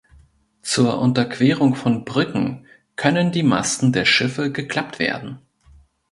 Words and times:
Zur 0.63 0.97
Unterquerung 0.99 1.75
von 1.75 2.05
Brücken 2.05 2.65
können 2.95 3.31
die 3.31 3.43
Masten 3.43 3.93
der 3.93 4.05
Schiffe 4.05 4.51
geklappt 4.51 4.97
werden. 4.97 5.37